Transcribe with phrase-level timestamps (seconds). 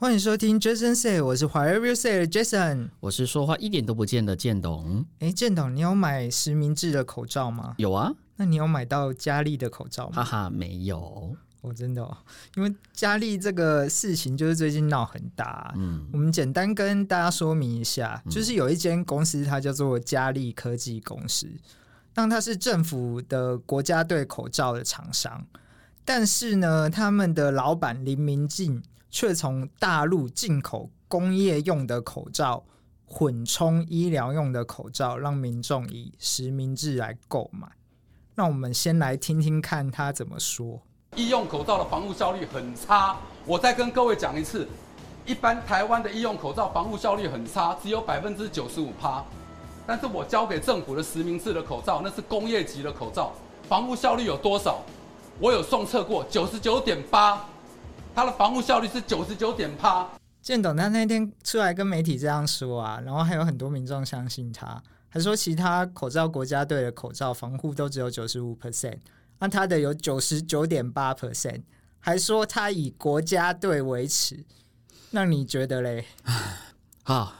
[0.00, 5.04] 欢迎收听 Jason Say，我是 Whatever You Say 的 Jason，我是说话一点都不见的建董。
[5.18, 7.74] 哎，建董，你有买实名制的口罩吗？
[7.76, 8.10] 有啊。
[8.36, 10.24] 那你有买到佳丽的口罩吗？
[10.24, 11.36] 哈哈，没有。
[11.60, 12.16] 我、哦、真的、哦，
[12.56, 15.70] 因为佳丽这个事情就是最近闹很大。
[15.76, 21.46] 嗯，我们简单跟大家说明一下，就是有一间公司，它叫做佳丽科技公司，
[22.14, 25.46] 当它是政府的国家队口罩的厂商，
[26.06, 28.82] 但是呢，他们的老板林明进。
[29.10, 32.64] 却从大陆进口工业用的口罩，
[33.04, 37.68] 混充医疗用的口罩，让民众以实名制来购买。
[38.36, 40.80] 那我们先来听听看他怎么说。
[41.16, 44.66] 医用口罩的防护效率很差，我再跟各位讲一次，
[45.26, 49.24] 一般台湾的医用口罩防护效率很差，只有百分之九十五趴。
[49.86, 53.32] 但是我交给政府的实名制的口罩，那是工业级的口罩，
[53.68, 54.80] 防护效率有多少？
[55.40, 57.44] 我有送测过，九十九点八。
[58.20, 60.06] 它的防护效率是九十九点八。
[60.42, 68.98] 建董他那天出来跟媒体这样说啊，然后还有很多民众相信他，还说其他口罩国家队的口罩防护都只有九十五 percent，
[69.38, 71.62] 那他的有九十九点八 percent，
[71.98, 74.44] 还说他以国家队为耻，
[75.12, 76.04] 那你觉得嘞？
[77.02, 77.32] 好。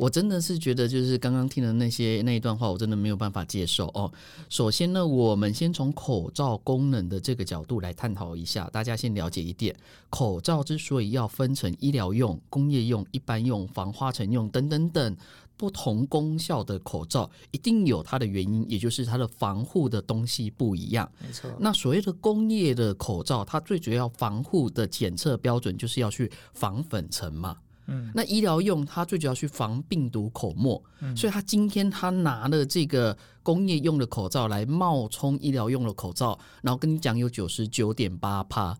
[0.00, 4.10] 我真的是觉得，就是刚刚听的那些那一段话，我真的没有办法接受哦。
[4.48, 9.76] 首先呢，我们先从口罩功能的这个角度来探讨一下，大家先了解一点，
[10.08, 15.14] 口罩之所以要分成医疗用、工业用、一般用、防花尘用等等等
[15.58, 21.06] 不同功效的口罩，一定有它的原因，也就是它的防护的东西不一样。
[21.22, 21.50] 没错。
[21.60, 27.58] 那所谓的工业的口罩，它最主要防护的检测标准就是要去防粉尘嘛。
[27.90, 38.78] 嗯，那医疗用它最主要去防病毒口沫，嗯，所以他今天他拿了这个工业用的口罩来冒充医疗用的口罩，然后跟你讲有九十九点八趴。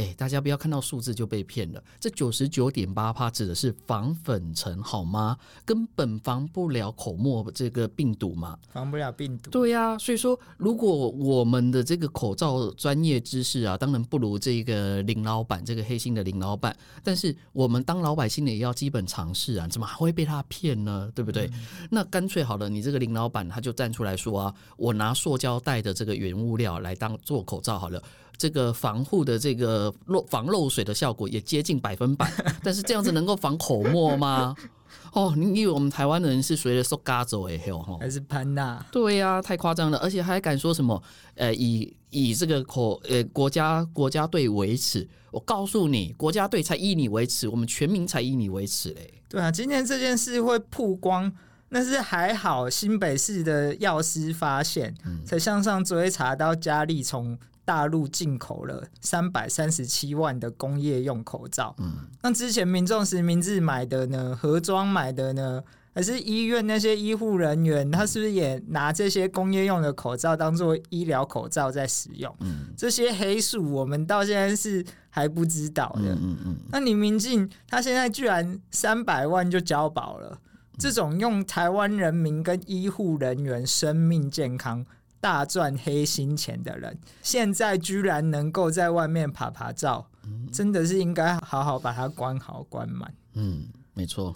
[0.00, 1.82] 哎，大家不要看到数字就被骗了。
[1.98, 5.36] 这九十九点八帕指的是防粉尘，好吗？
[5.66, 9.50] 根本防不了口沫这个病毒嘛，防不了病毒。
[9.50, 16.74] 对呀、啊，所以说，如果我们的这个口罩专业知识啊，当然不如这个林老板这个黑心的林老板。
[17.04, 21.10] 但是我们当老百姓的也要基本常识啊，怎么还会被他骗呢？
[21.14, 21.46] 对不对？
[21.52, 28.02] 嗯、那干脆好了，你这个林老板他就站出来说啊，我拿塑胶袋的这个原物料来当做口罩好了。
[28.40, 32.26] 这个防护的这个漏防漏水的效果也接近百分百，
[32.64, 34.54] 但是这样子能够防口沫吗？
[35.12, 38.82] 哦，你以为我们台湾人是随着说嘎走哎吼，还是潘娜？
[38.90, 41.02] 对呀、啊，太夸张了，而且还敢说什么？
[41.34, 49.12] 呃，以以这个口呃国家国家队为耻，我告诉你，国家队才以你为耻，我们全民才以你为耻嘞。
[49.28, 51.30] 对啊，今天这件事会曝光，
[51.68, 57.38] 那是还好新北市的药师发现，嗯、才向上追查到佳丽从。
[57.70, 64.36] 大陆进口了三百三十七万的工业用口罩，嗯，那之前民众实名制买的呢？
[64.36, 65.62] 盒装买的呢？
[65.94, 72.34] 还是医院那些医护人员，他是不是也拿这些工业用的口罩当做医疗口罩在使用？
[72.40, 76.12] 嗯，这些黑数我们到现在是还不知道的。
[76.20, 80.36] 嗯嗯，那李明进他现在居然三百万就交保了，
[80.76, 84.84] 这种用台湾人民跟医护人员生命健康。
[85.20, 90.06] 大赚黑心钱的人，现在居然能够在外面爬爬照，
[90.50, 93.12] 真的是应该好好把它关好关满。
[93.34, 94.34] 嗯，没错。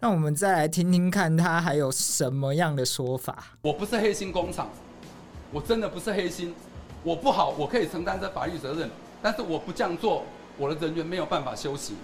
[0.00, 3.56] 那我们再来听听看他还有什么样的说法。
[3.62, 4.68] 我不是黑心工厂，
[5.50, 6.54] 我真的不是黑心。
[7.02, 8.90] 我不好，我可以承担这法律责任，
[9.22, 10.24] 但是我不这样做，
[10.58, 11.94] 我的人员没有办法休息。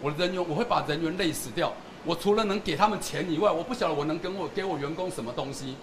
[0.00, 1.72] 我的人员，我会把人员累死掉。
[2.04, 5.76] 我除了能给他们钱以外，我不晓得我能跟我给我员工什么东西。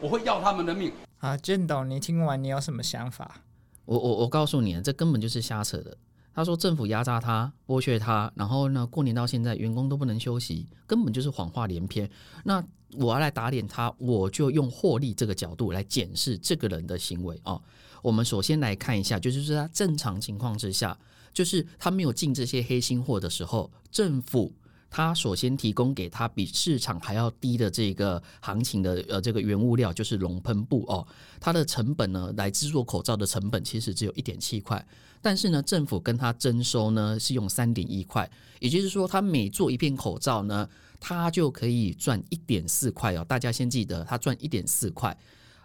[0.00, 0.92] 我会要他们的命。
[1.20, 3.42] 啊，建董，你听完你有什么想法？
[3.84, 5.96] 我我我告诉你，这根本就是瞎扯的。
[6.32, 12.08] 他说政府压榨他，剥削他，然后呢，过年到现在员工都不能休息，根本就是谎话连篇。
[12.44, 12.64] 那
[12.96, 17.60] 我要来打脸他，我就用获利这个角度来检视这个人的行为哦。
[18.02, 20.98] 我们首先来看一下，就是说他正常情况之下，
[21.34, 24.54] 就是他没有进这些黑心货的时候，政府。
[24.90, 31.06] 他首先提供给他比市场还要低的这个行情的呃这个原物料就是熔喷布哦，
[31.38, 34.84] 它的成本呢来制作口罩的成本其实只有一点七块，
[35.22, 38.28] 但是呢政府跟他征收呢是用三点一块，
[38.58, 45.16] 也就是说他每做一片口罩呢，他就可以赚一点四块哦，大家先记得他赚一点四块，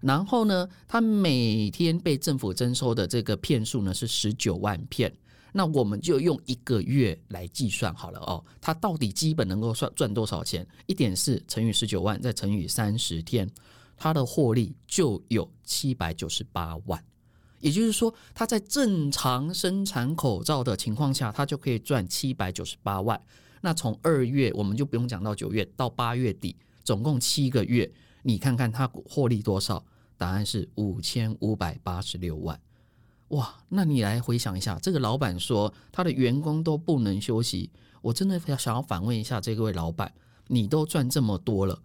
[0.01, 5.12] 然后呢他每天被政府征收的这个片数呢是十九万片。
[5.57, 10.67] 那我们就用一个月来计算好了哦，它到底基本能够算赚多少钱？
[10.85, 13.49] 一点四乘以十九万，再乘以三十天，
[13.95, 17.01] 它的获利就有七百九十八万。
[17.61, 23.19] 也就是说，他在正常生产口罩的情况下，他就可以赚七百九十八万。
[23.61, 26.53] 那从二月我们就不用讲到九月到八月底，
[26.83, 27.89] 总共七个月，
[28.23, 29.85] 你看看他获利多少？
[30.17, 32.59] 答案是五千五百八十六万。
[33.35, 37.69] 哇，那你来回想一下，这个老板说他的员工都不能休息，
[38.01, 40.09] 我真的要想要反问一下这位老板，
[40.47, 41.77] 你都赚这么多了，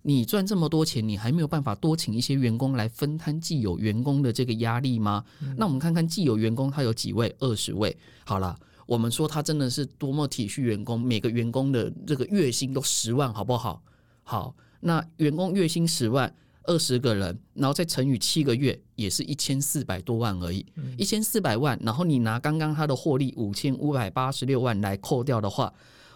[0.00, 5.22] 你赚这么多钱，你还没有办法多请一些员工来分摊既有员工的这个压力吗？
[5.42, 7.34] 嗯、那我们看看既有员工他有几位？
[7.40, 7.94] 二十位。
[8.24, 13.82] 好了，我们说他真的是多么体恤员工，每个员工的这个月薪都十万，好不好？
[14.22, 16.34] 好，那员工月薪十万。
[16.66, 20.64] 二十个人，然后再乘以七个月，也是一千四百多万而已。
[20.98, 25.72] 一千四百万，然后你拿刚刚他的获利五千五百八十六万来扣掉的话，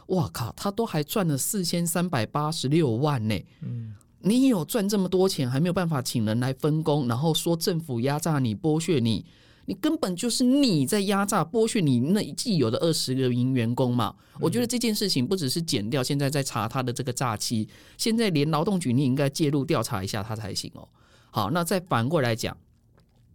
[0.09, 3.35] 哇靠，他都还赚了四千三百八十六万呢。
[3.63, 9.25] 嗯，你有赚这么多钱，还没有办法请人来分工，然后说政府压榨你、剥削你。
[9.71, 14.13] 你根本就是你在压榨剥削你那既有的二十个名员工嘛？
[14.41, 20.89] 我觉得这件事情不只是减掉，现在在查他的这个诈欺，现在连劳动局你应该介入调查一下他才行哦。
[21.31, 22.57] 好，那再反过来讲，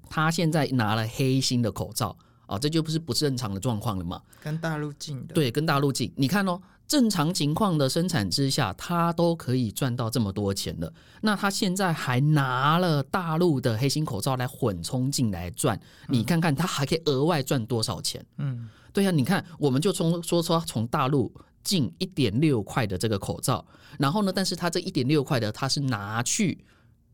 [0.09, 2.17] 他现在拿了黑心的口罩
[2.47, 4.21] 啊，这就不是不正常的状况了嘛？
[4.43, 6.61] 跟大陆进的，对，跟大陆进，你看哦。
[6.87, 10.93] 正常情况的生产之下，他都可以赚到这么多钱了。
[11.21, 18.23] 那他现在还拿了大陆的黑心口罩来混充进来赚，你看看他还可以额外赚多少钱？
[18.37, 21.33] 嗯，对呀，你看，我们就从说说从大陆
[21.63, 23.65] 进一点六块的这个口罩，
[23.97, 26.63] 然后呢，但是他这一点六块的，他是拿去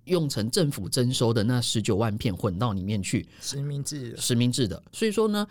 [0.03, 5.47] 用成政府征收的那十九万片混到里面去，实名制的，实名制的，所以说呢。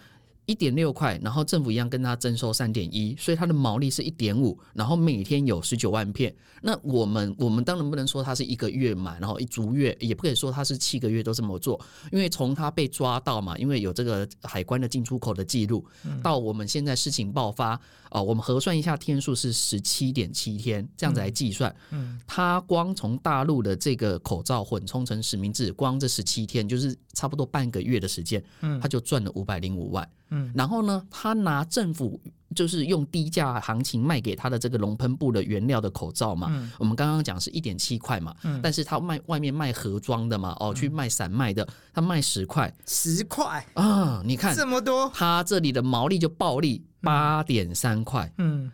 [0.51, 6.35] 一点六块，然后政府一样跟他征收三点一，所以它的毛利是一点五，然后每天有十九万片。
[6.63, 11.81] 那我们我们当然不能说它是一个月满，然后一逐月，也不可以说它是七个月都这么做，
[12.11, 15.87] 因为从他被抓到嘛，因为有这个海关的进出口的记录，
[16.21, 17.81] 到我们现在事情爆发啊、
[18.11, 30.07] 呃，我们核算一下天数是十七点七天，这样子来计算，嗯，他光从大陆的这个口罩混充成实名制，光这十七天就是差不多半个月的时间，嗯，他就赚了五百零五万。
[30.31, 32.21] 嗯，然后呢，他拿政府
[32.55, 43.65] 就是用低价行情卖给他的这个熔喷布的原料的口罩嘛，嗯、我们刚刚讲是一点七块嘛，嗯、但是他卖外面卖盒装的嘛，哦，去卖散卖的，他卖十块，十块？
[43.75, 48.71] 啊，你看这么多，他这里的毛利就暴利八点三块，嗯，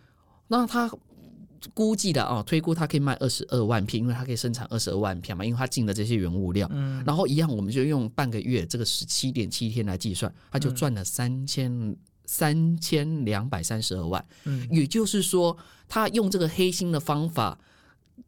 [0.49, 0.91] 那他。
[1.75, 6.69] 估计的哦，推估它可以卖二十二万片，因为它可以生产二十二万片嘛，因为它进的这些原物料。
[6.73, 14.25] 嗯，然后一样，我们就用半个月这个十七点七天来计算，它就赚了三千三千两百三十二万。
[14.45, 15.57] 嗯，也就是说，
[15.89, 17.59] 他用这个黑心的方法，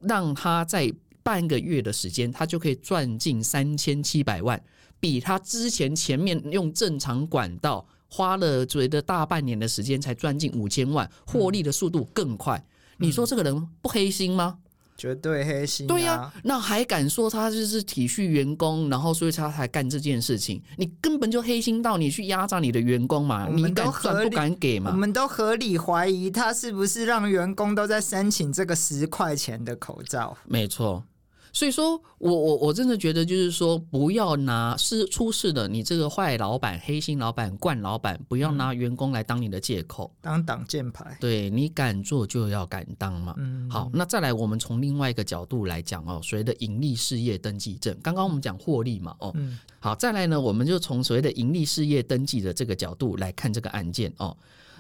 [0.01, 0.93] 让他在
[1.23, 4.63] 半个月的时间，他就可以赚进三千七百万，
[5.01, 12.65] 比他之前前面用正常管道花了觉得大半年的时间才赚进五千万，获利的速度更快。
[12.99, 14.59] 你说这个人不黑心吗？
[14.97, 15.89] 绝对黑心、啊。
[15.89, 20.61] 对呀、啊，那还敢说他就是体恤员工，然后所以他才干这件事情？
[20.77, 23.49] 你根本就黑心到你去压榨你的员工嘛？
[23.49, 24.91] 你敢赚不敢给嘛？
[24.91, 30.37] 我们都合理怀疑他是不是让员工都在申请这个十块钱的口罩？
[30.45, 31.05] 没错。
[31.53, 41.17] 所以说我我我真的觉得，就是说，不要拿是出事的你这个坏老板、黑心老板、惯老板，不要拿员工来当你的借口，当挡箭牌。
[41.21, 43.35] 对，你敢做就要敢当嘛。
[43.39, 54.37] 嗯，好，那再来，我们从另外一个角度来讲哦，所谓的盈利事业登记证，刚刚我们讲获利嘛，哦，嗯，好，再来呢，我们就从所谓的盈利事业登记的这个角度来看这个案件哦。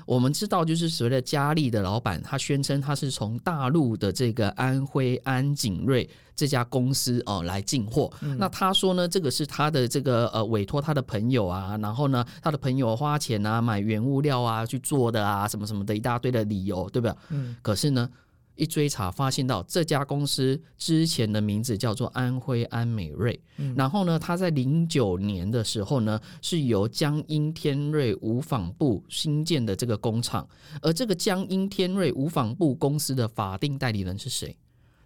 [0.09, 8.11] 我们知道，就是所谓的佳丽的老板，他宣称他是从大陆的这个安徽安景瑞这家公司哦来进货。
[8.23, 17.15] 嗯、那他说呢，这个是他的这个呃委托他的朋友啊，然后呢，他的朋友花钱啊买原物料啊去做的啊，什么什么的一大堆的理由，对不对？
[17.29, 17.55] 嗯。
[17.61, 18.09] 可是呢。
[18.59, 30.47] 一追查，发现到这家公司之前的名字叫做安徽安美瑞，嗯、然后呢，他在零九年的时候呢，是由江阴天瑞无纺布新建的这个工厂，
[30.83, 34.57] 而这个江阴天瑞无纺布公司的法定代理人是谁？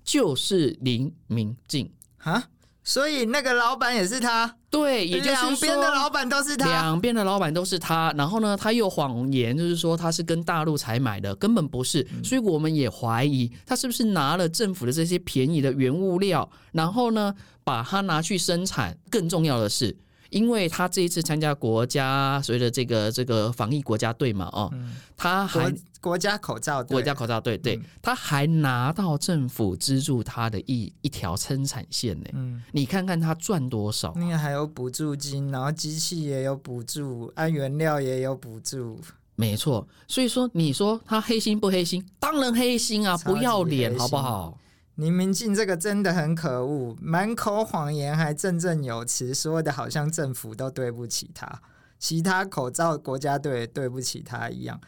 [0.02, 2.42] 就是林明静哈。
[2.84, 8.12] 所以那个老板也是他，对，也就是两边的老板都是他，两边的老板都是他。
[8.18, 12.04] 然后呢，他又谎言，就是说他是跟大陆才买的，根本不是。
[12.24, 18.96] 所以我们也怀疑他是不是拿了政府的这些便宜的原物料，然后呢，把它拿去生产。
[19.08, 19.96] 更重要的是，
[20.32, 32.30] 因为他这一次参加国家所谓的这个这个防疫国家队嘛，哦，嗯、他还国，国家口罩队，国家口罩队，对，嗯、他还拿到政府资助他的一一条生产线呢。
[32.32, 34.12] 嗯，你看看他赚多少？
[34.16, 38.98] 那个还有补助金，然后机器也有补助，按原料也有补助。
[39.34, 42.04] 没错，所以说你说他黑心不黑心？
[42.18, 44.58] 当然黑心啊，不要脸好不好？
[44.96, 51.62] 你民进这个真的很可恶，满口谎言还振振有词，说的好像政府都对不起他，
[51.98, 54.78] 其他口罩国家队对不起他一样。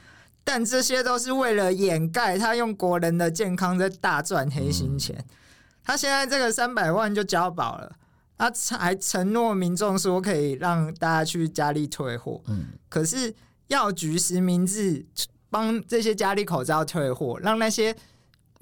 [0.44, 5.16] 但这些都是为了掩盖他用国人的健康在大赚黑心钱。
[5.18, 5.24] 嗯、
[5.82, 7.90] 他现在这个三百万就交保了，
[8.36, 12.42] 他还承诺民众说可以让大家去佳丽退货。
[12.48, 13.34] 嗯，可是
[13.68, 15.06] 药局实名制
[15.48, 17.96] 帮这些佳丽口罩退货，让那些。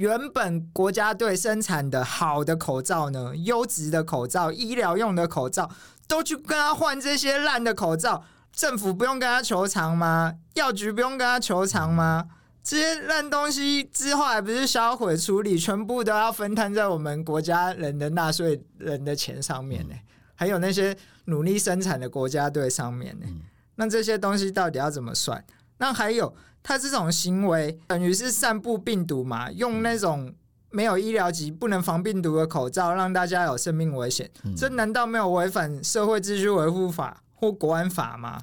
[0.03, 5.71] 原本国家队生产的好的口罩呢，优质的口罩、医疗用的口罩，
[6.09, 8.25] 都去跟他换这些烂的口罩。
[8.53, 10.35] 政府不用跟他求偿吗？
[10.55, 12.27] 药局不用跟他求偿吗？
[12.65, 19.95] 这些烂东西之后还不是销毁处理，全部都要分摊在我们国家人的纳税人的钱上面呢？
[20.35, 23.27] 还有那些努力生产的国家队上面呢？
[23.77, 25.45] 那这些东西到底要怎么算？
[25.79, 26.35] 那还有？
[26.63, 29.51] 他这种行为等于是散布病毒嘛？
[29.53, 30.33] 用那种
[30.71, 38.41] 没有医疗级、不能防病毒的口罩，让大家有生命危险，嗯、这难道没有违反社会秩序维护法或国安法吗？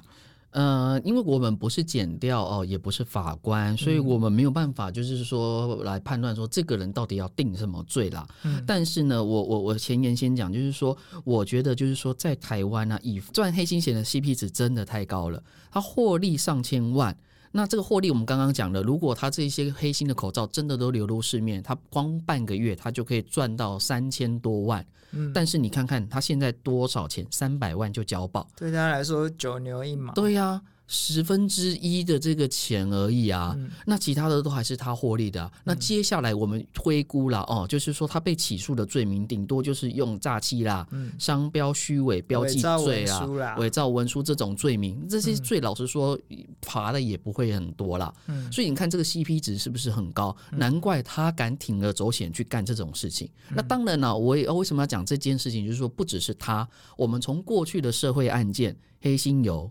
[0.52, 8.26] 呃，因为我们不是检调哦，也不是法官，所以我们没有办法，就是说来判断说这个人到底要定什么罪啦。
[8.42, 17.16] 嗯、但是呢，我我我前言先讲，就是说，我觉得就是说，在台湾呢、啊，以赚黑心钱的 CP 值真的太高了，他获利上千万。
[17.52, 24.86] 那这个获利，我们刚刚讲了，如果他这些黑心的口罩真的都流入市面，他光半个月他就可以赚到三千多万。
[25.12, 30.12] 嗯，但是你看看他现在多少钱，三百万就交保，对他来说九牛一毛。
[30.14, 30.62] 对呀、啊。
[30.92, 46.18] 十分之一的这个钱而已啊，嗯、那其他的都还是他获利的、那接下来我们推估了哦，就是说他被起诉的罪名顶多就是用诈欺啦、嗯、商标虚伪标记罪啦、伪造文书这种罪名，这些罪老实说
[46.62, 48.12] 罚的也不会很多啦。
[48.26, 50.36] 嗯、所以你看这个 CP 值是不是很高？
[50.50, 53.30] 嗯、难怪他敢铤而走险去干这种事情。
[53.50, 55.64] 嗯、那当然了，我也为什么要讲这件事情？
[55.64, 59.70] 就是说不只是他，我们从过去的社会案件黑心油。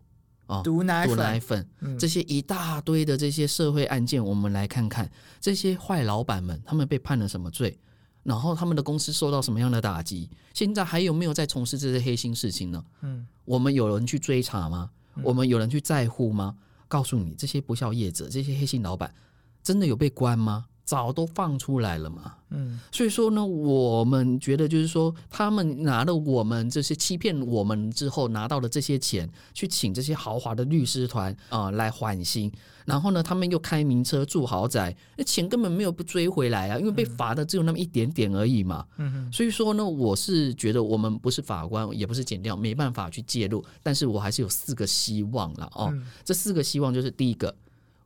[0.50, 1.68] 哦，毒奶粉，毒奶粉，
[2.00, 7.80] 这些一大堆的这些社会案件，我们来看看这些坏老板们，他们被判了什么罪，
[8.24, 12.84] 然后他们的公司受到什么样的打击，现在还有没有在从事这些黑心事情呢？
[13.02, 14.90] 嗯，我们有人去追查吗？
[15.22, 16.56] 我们有人去在乎吗？
[16.88, 19.14] 告诉你，这些不孝业者，这些黑心老板，
[19.62, 20.66] 真的有被关吗？
[20.90, 32.52] 早都放出来了嘛，嗯，所以说呢，我们觉得就是说，他们拿了我们这些欺骗我们之后拿到的这些钱，去请这些豪华的律师团啊、呃、来缓刑，
[32.86, 47.54] 然后呢，他们又开名车住豪宅，那钱根本没有不追回来啊，因为被罚的只有那么一点点而已嘛，嗯哼，所以说呢，我是觉得我们不是法官，也不是检调，没办法去介入，但是我还是有四个希望了哦，嗯、这四个希望就是第一个。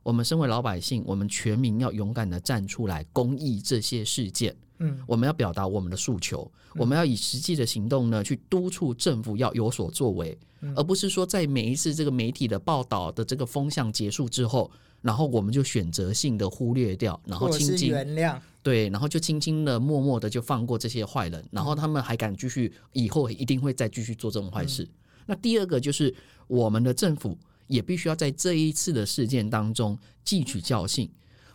[0.04, 4.54] 我们身为老百姓，我们全民要勇敢的站出来公益这些事件。
[4.78, 14.68] 嗯，我们要表达我们的诉求，嗯、我们要以实际的行动呢去督促政府要有所作为，嗯、而不是说在每一次这个媒体的报道的这个风向结束之后，
[15.00, 24.82] 然后我们就选择性的忽略掉，然后轻轻原谅，对，然后就轻轻的、默默的就放过这些坏人，然后他们还敢继续，以后一定会再继续做这种坏事。
[24.82, 24.90] 嗯、
[25.26, 26.12] 那第二个就是
[26.48, 27.38] 我们的政府。
[27.66, 31.10] 也必须要在这一次的事件当中汲取教训。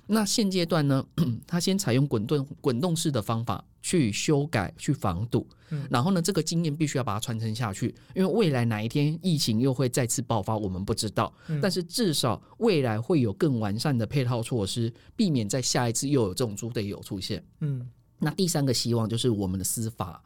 [0.08, 1.06] 那现阶段呢，
[1.46, 5.48] 他先采用滚动滚动式的方法去修改、去防堵。
[5.88, 11.32] 然后呢，这个经验必须要把它传承下去，因为未来哪一天疫情又会再次爆发，我们不知道。
[11.62, 17.46] 但是至少未来会有更完善的配套措施，避免在下一次又有这种猪队友出现。
[17.60, 17.88] 嗯，
[18.18, 20.24] 那第三个希望就是我们的司法。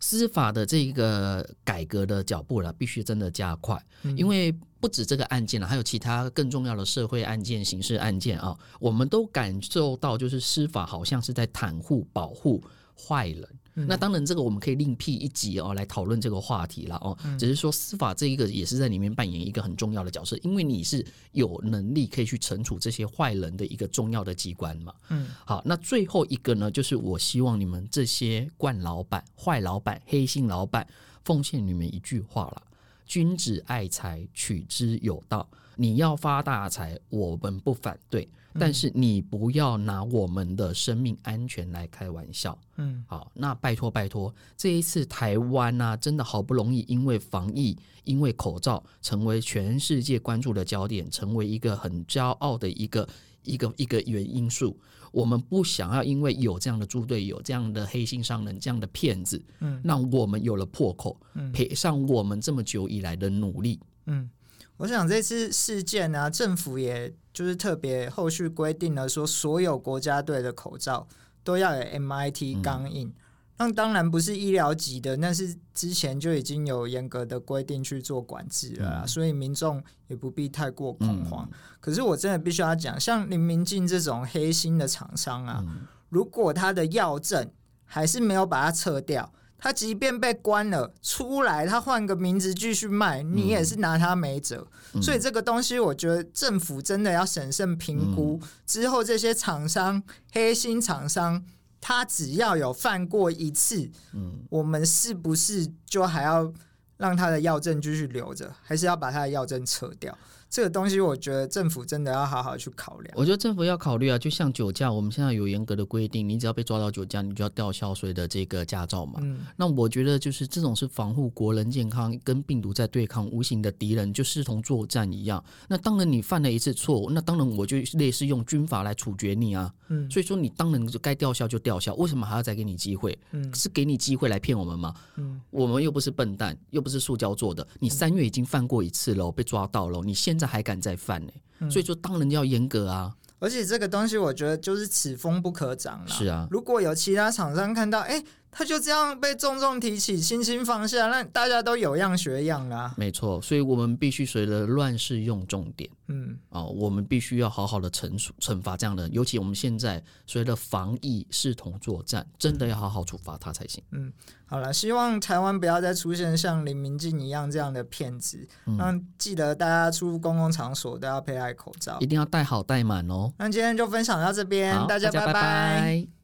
[0.00, 3.80] 司法的这个改革的脚步了，必须真的加快，
[4.16, 12.62] 因为不止这个案件了，还有其他更重要的社会案件、刑事案件啊，我们都感受到，就是司法好像是在袒护、保护
[12.96, 13.48] 坏人。
[13.86, 17.16] 那当然，这个我们可以另辟一集哦来讨论这个话题了哦。
[17.38, 24.94] 只是说司法这一个也是在里面扮演一个很重要的角色，因为你是有能力可以去惩处这些坏人的一个重要的机关嘛。
[25.10, 30.86] 嗯，好，那最后一个呢，就是我希望你们这些惯老板、坏老板、黑心老板，
[31.24, 32.62] 奉献你们一句话了，
[33.06, 35.48] 君子爱财，取之有道。
[35.76, 42.58] 你要发大财，我们不反对，但是你不要拿我们的生命安全来开玩笑。
[42.76, 53.08] 嗯，好，那拜托拜托，这一次台湾啊，真的好不容易因为防疫，因为口罩，成为全世界关注的焦点，成为一个很骄傲的一个
[53.42, 54.78] 一个一个原因素。
[55.10, 64.30] 我们不想要因为有这样的猪队友、这样的黑心商人、这样的骗子，嗯，让我们有了破口，嗯，赔上我们这么久以来的努力，嗯。
[64.76, 71.06] 我想这次事件呢、啊，政府也就是特别后续规定了，说所有国家队的口罩
[71.44, 73.14] 都要有 MIT 钢印。
[73.58, 81.48] 那、嗯、当然不是医疗级的，那是之前就已经有严格的规定去做管制了，嗯、所以民众也不必太过恐慌。
[81.48, 87.48] 嗯、可是我真的必须要讲，像林明进这种黑心的厂商啊，嗯、如果他的药证
[87.84, 89.32] 还是没有把它撤掉。
[89.58, 94.66] 他即便被关了出来，他换个名字继续卖，你也是拿他没辙。
[94.94, 98.38] 嗯、所以这个东西，我觉得政府真的要审慎评估。
[98.40, 101.44] 嗯、之后这些厂商、黑心厂商，
[101.80, 106.52] 他只要有犯过一次，嗯、我们是不是就还要
[106.96, 110.16] 让他的药证继续留着，还是要把他的药证撤掉？
[110.50, 113.14] 这个东西，我觉得政府真的要好好去考量。
[113.16, 119.20] 我觉得政府要考虑啊，就像酒驾，我们现在有严格的规定，你只要被抓到酒驾，你就要吊销所有的这个驾照嘛。
[119.22, 119.40] 嗯。
[119.56, 125.42] 那我觉得就是这种是防护国人健康，跟病毒在对抗，无形的敌人就视同作战一样。
[125.68, 129.70] 那当然你犯了一次错误，那当然我就类似用军法来处决你啊。
[129.88, 130.10] 嗯。
[130.10, 133.16] 所以说你当然就该吊销就吊销，为什么还要再给你机会？
[133.32, 133.54] 嗯。
[133.54, 134.94] 是给你机会来骗我们吗？
[135.16, 135.38] 嗯。
[135.50, 137.66] 我们又不是笨蛋，又不是塑胶做的。
[137.78, 141.32] 你三月已经犯过一次了，被抓到了，你现现在还敢再犯呢？
[141.58, 143.12] 嗯、所以说当然要严格啊！
[143.40, 146.06] 而且这个东西，我觉得就是此风不可长了。
[146.06, 148.24] 是啊，如果有其他厂商看到，哎、欸。
[148.50, 152.94] 他就这样被重重提起，轻轻放下，那大家都有样学样啦。
[152.96, 155.88] 没错，所以我们必须随着乱世用重点。
[156.08, 163.84] 嗯，哦，我们必须要好好的惩处惩罚这样的人，尤其我们现在随着防疫视同作战，真的要好好处罚他才行。
[163.92, 164.10] 嗯，
[164.46, 168.48] 好了，希望台湾不要再出现像林明进一样这样的骗子。
[168.64, 173.30] 嗯，记得大家出公共场所都要佩戴口罩，一定要戴好戴满哦。
[173.36, 176.17] 那今天就分享到这边，大家拜拜。